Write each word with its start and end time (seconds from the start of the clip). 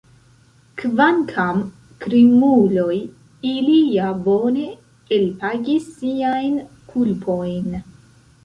Kvankam 0.81 1.59
krimuloj, 2.05 2.97
ili 3.51 3.77
ja 3.99 4.09
bone 4.29 4.65
elpagis 5.19 5.93
siajn 6.01 6.61
kulpojn! 6.93 7.73